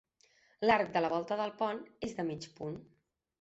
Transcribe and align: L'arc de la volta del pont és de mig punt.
L'arc 0.67 0.89
de 0.95 1.03
la 1.05 1.11
volta 1.15 1.37
del 1.41 1.53
pont 1.61 1.83
és 2.09 2.17
de 2.21 2.27
mig 2.31 2.49
punt. 2.57 2.81